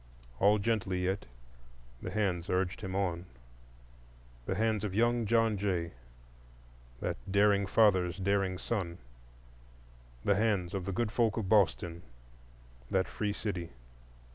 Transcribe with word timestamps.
All 0.39 0.57
gently 0.57 1.03
yet, 1.03 1.27
the 2.01 2.09
hands 2.09 2.49
urged 2.49 2.81
him 2.81 2.95
on,—the 2.95 4.55
hands 4.55 4.83
of 4.83 4.95
young 4.95 5.27
John 5.27 5.57
Jay, 5.59 5.91
that 7.01 7.17
daring 7.31 7.67
father's 7.67 8.17
daring 8.17 8.57
son; 8.57 8.97
the 10.25 10.33
hands 10.33 10.73
of 10.73 10.85
the 10.85 10.91
good 10.91 11.11
folk 11.11 11.37
of 11.37 11.49
Boston, 11.49 12.01
that 12.89 13.07
free 13.07 13.31
city. 13.31 13.73